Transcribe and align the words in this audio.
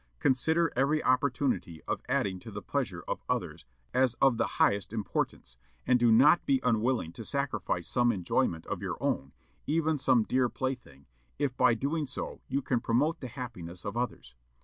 Consider 0.17 0.73
every 0.75 1.03
opportunity 1.03 1.83
of 1.83 2.01
adding 2.09 2.39
to 2.39 2.49
the 2.49 2.63
pleasure 2.63 3.03
of 3.07 3.21
others 3.29 3.65
as 3.93 4.15
of 4.15 4.37
the 4.37 4.47
highest 4.57 4.91
importance, 4.93 5.57
and 5.85 5.99
do 5.99 6.11
not 6.11 6.43
be 6.47 6.59
unwilling 6.63 7.13
to 7.13 7.23
sacrifice 7.23 7.87
some 7.87 8.11
enjoyment 8.11 8.65
of 8.65 8.81
your 8.81 8.97
own, 8.99 9.31
even 9.67 9.99
some 9.99 10.23
dear 10.23 10.49
plaything, 10.49 11.05
if 11.37 11.55
by 11.55 11.75
doing 11.75 12.07
so 12.07 12.41
you 12.47 12.63
can 12.63 12.79
promote 12.81 13.19
the 13.19 13.27
happiness 13.27 13.85
of 13.85 13.95
others. 13.95 14.33